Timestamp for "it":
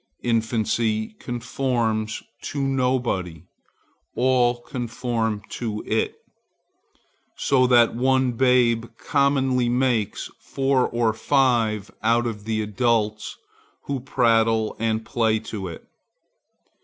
5.85-6.15, 15.67-15.87